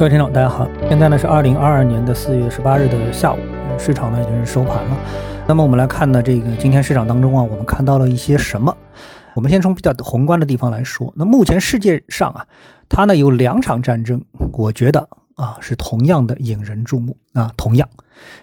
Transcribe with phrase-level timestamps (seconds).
[0.00, 3.38] 各位听众，大家好，现在呢是二零二二年的四月十八日的下午，
[3.78, 4.96] 市场呢已经是收盘了。
[5.46, 8.74] 那么我们来看呢，这个今天市场当中啊，我们看到了一些什么？
[9.34, 11.12] 我们先从比较宏观的地方来说。
[11.16, 12.46] 那目前世界上啊，
[12.88, 14.24] 它呢有两场战争，
[14.54, 17.52] 我觉得啊是同样的引人注目啊。
[17.54, 17.86] 同样，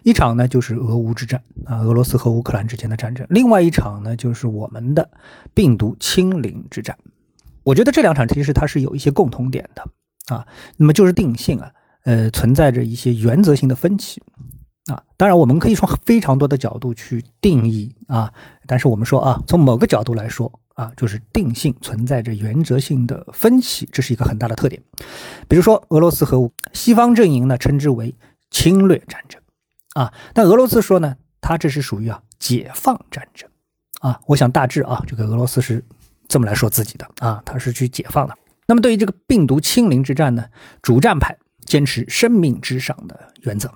[0.04, 5.10] 一场呢就是俄乌之战啊，俄罗斯和乌克兰之间的战争；另外一场呢就是我们的
[5.56, 6.96] 病毒清零之战。
[7.64, 9.84] 我觉得这两场其实它是有一些共同点的。
[10.28, 10.46] 啊，
[10.78, 11.72] 那么就是定性啊，
[12.04, 14.22] 呃，存在着一些原则性的分歧
[14.88, 15.02] 啊。
[15.16, 18.32] 当然，我们可以从非常多的角度去定义啊，
[18.66, 24.82] 但是我们说啊，从某个角度来说啊，就是定性存在着原则性的分歧，这是一个很大的特点。
[25.48, 28.14] 比如说，俄罗斯和西方阵营呢称之为
[28.52, 29.42] 侵略战争
[29.96, 33.50] 啊，但俄罗斯说呢，它这是属于啊解放战争
[34.02, 34.20] 啊。
[34.28, 35.84] 我想大致啊，这个俄罗斯是
[36.28, 38.38] 这么来说自己的啊，他是去解放的。
[38.68, 40.46] 那么对于这个病毒清零之战呢，
[40.82, 43.72] 主战派坚持生命之上的原则，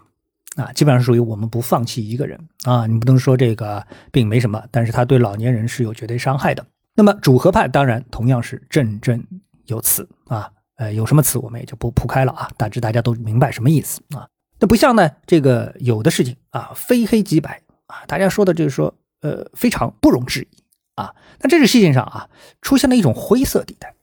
[0.57, 6.65] 啊，基本上属于我们不放弃一个人啊，你不能说这个病没什么，但是他对老年人是有绝对伤害的。
[6.93, 9.25] 那么主和派当然同样是振振
[9.67, 14.27] 有词啊，呃，有什么词我们也就不铺开了啊，大致大家都明白什么意思啊。
[14.59, 20.63] 那不像呢，这个有的事情啊，非黑即白啊，大家说的就是说，呃，非常不容置疑
[20.95, 21.15] 啊。
[21.39, 22.29] 那这个事情上啊，
[22.61, 23.95] 出现了一种灰色地带。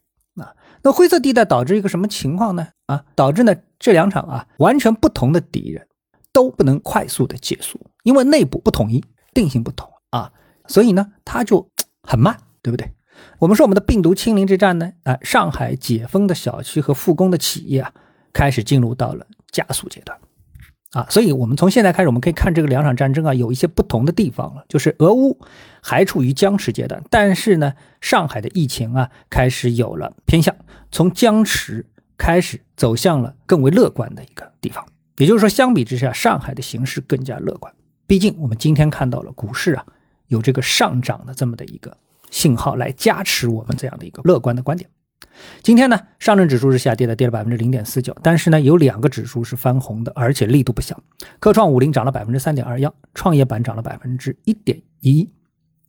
[0.92, 2.68] 灰色地带导致一个什么情况呢？
[2.86, 5.86] 啊，导致呢这两场啊完全不同的敌人
[6.32, 10.32] 都不能快速的结束，因为内部不统一，定性不同啊，
[10.66, 11.70] 所以呢它就
[12.02, 12.92] 很慢，对不对？
[13.40, 17.92] 我们说我们的病毒清零之战呢，啊，上海解封的小区和复工的企业啊，
[18.32, 20.16] 开始进入到了加速阶段。
[20.92, 24.64] 啊，所以，我们从现在开始，我们可以看这个两场战争啊，有一些不同的地方了。
[24.68, 25.38] 就是俄乌
[25.82, 30.56] 还处于僵持阶段，但是呢，上海的疫情啊，开始有了偏向，
[30.90, 31.84] 从僵持
[32.16, 34.86] 开始走向了更为乐观的一个地方。
[35.18, 37.70] 也就是说，相比之下，上海的形势更加乐观。
[38.06, 39.84] 毕竟，我们今天看到了股市啊，
[40.28, 41.94] 有这个上涨的这么的一个
[42.30, 44.88] 信号来加持我们这样的一个乐观的观点。
[45.62, 48.16] 今天呢，上证指数是下跌的，跌了百分之零点四九。
[48.22, 51.00] 但是呢，有两个指数是翻红的，而且力度不小。
[51.38, 55.30] 科创五零涨了百分之三点二幺，创业板涨了百分之一点一。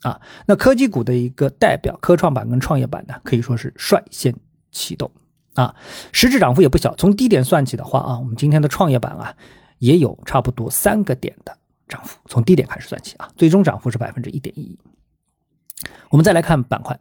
[0.01, 4.34] 啊，那科技股的一个代表，科创板跟创业板呢，可以说是率先
[4.72, 5.12] 启动。
[5.56, 5.75] 啊，
[6.11, 6.96] 实质涨幅也不小。
[6.96, 9.35] 从低点算起的话啊，我们今天的创业板啊，
[9.79, 11.57] 也有差不多三个点的
[11.88, 12.17] 涨幅。
[12.28, 14.78] 从低点开始算起啊，最终涨幅是百分之一点一。
[16.09, 16.97] 我们再来看板块。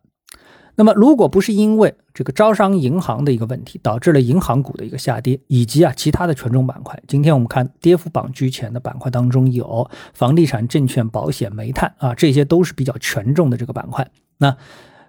[0.78, 14.56] 那么，如果不是因为这个招商银行的一个问题导致了银行股的一个下跌，以及啊其他的权重板块，今天我们看跌幅榜居前的板块当中有房地产、证券、保险、煤炭啊，这些都是比较权重的这个板块，那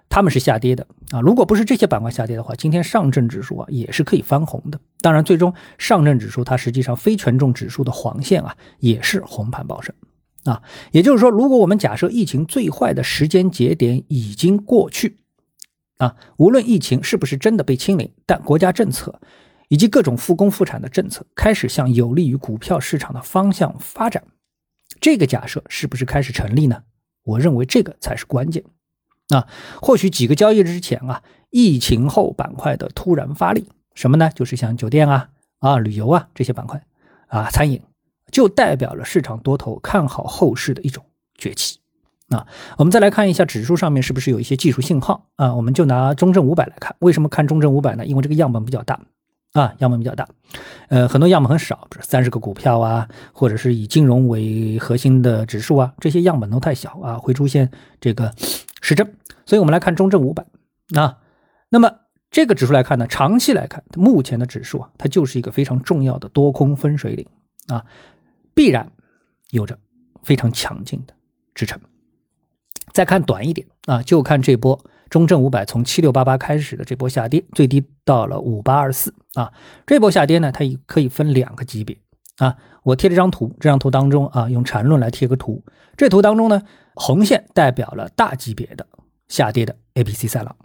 [0.08, 1.20] 他们是下跌的啊。
[1.20, 4.80] 如果不是这些板块下跌的话，今天上证指数啊也是可以翻红的。
[5.00, 9.94] 当然，最终上证指数它实际上非权重指数的黄线啊也是红盘报升
[10.42, 10.60] 啊。
[10.90, 15.18] 也就是说，如果我们假设疫情最坏的时间节点已经过去。
[16.00, 19.20] 啊，无论疫情是不是真的被清零，但国家政策
[19.68, 24.24] 以及各种复工复产的政策开始向有利于股票市场的方向发展，
[24.98, 26.84] 这个假设是不是开始成立呢？
[27.22, 28.64] 我认为这个才是关键。
[29.28, 29.46] 啊，
[29.82, 34.30] 或许几个交易日之前啊，疫情后板块的突然发力，什么呢？
[34.34, 35.28] 就是像酒店啊、
[35.58, 36.82] 啊旅游啊这些板块，
[37.26, 37.82] 啊餐饮，
[38.32, 41.04] 就代表了市场多头看好后市的一种
[41.36, 41.79] 崛起。
[42.30, 42.46] 啊，
[42.78, 45.52] 我们再来看一下指数上面是不是有一些技术信号啊？
[45.54, 48.06] 我们就拿中证五百来看，为什么看中证五百呢？
[48.06, 49.00] 因为这个样本比较大
[49.52, 50.28] 啊，样本比较大，
[50.88, 57.68] 呃，很多样本很少，比如三十个股票啊，或者是以金融为核心的指数啊，这些样本都太小啊，会出现
[58.00, 58.32] 这个
[58.80, 59.12] 失真。
[59.44, 60.46] 所以我们来看中证五百
[60.94, 61.18] 啊，
[61.68, 61.92] 那么
[62.30, 67.26] 这个指数来看呢，长期来看，目前的指数啊，它就是一个非常重要的多空分水岭
[67.66, 67.84] 啊，
[68.54, 68.88] 必然
[69.50, 69.76] 有着
[70.22, 71.14] 非常强劲的
[71.56, 71.80] 支撑。
[72.92, 79.52] 再看短一点啊，就看这波中证五百从七六八八开始的这波下跌，最低到了五八二四啊。
[79.86, 81.98] 这波下跌呢，它可以分两个级别
[82.38, 82.56] 啊。
[82.82, 85.64] 我贴了张图，这张图当中啊，用缠论来贴个图。
[85.96, 86.62] 这图当中呢，
[86.94, 88.86] 红线代表了大级别的
[89.28, 90.56] 下跌的 A、B、C 三浪。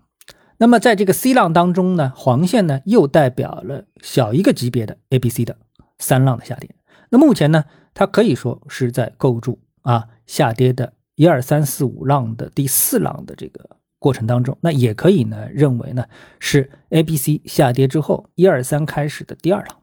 [0.57, 5.57] 那么在这个 C 浪当中呢，黄线呢又代表了小一个级别的 A、B、C 的
[5.99, 6.69] 三浪的下跌。
[7.09, 10.93] 那目前呢，它可以说是在构筑啊下跌的。
[11.15, 16.05] 一二三四五浪的第四浪的这个过程当中，那也可以呢认为呢
[16.39, 19.81] 是 A、B、C 下跌之后一二三开始的第二浪，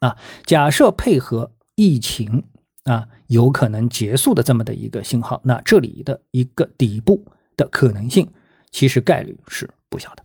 [0.00, 2.44] 啊，假设配合疫情
[2.84, 7.24] 啊有可能结束的这么的一个信号，那这里的一个底部
[7.56, 8.30] 的可能性
[8.70, 10.22] 其实概率是不小的，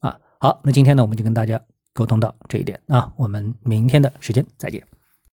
[0.00, 1.60] 啊，好，那今天呢我们就跟大家
[1.92, 3.12] 沟通到这一点啊。
[3.16, 4.93] 我们明天的时间再见。